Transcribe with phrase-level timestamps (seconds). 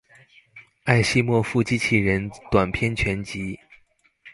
[0.85, 3.59] 艾西莫夫機器人短篇全集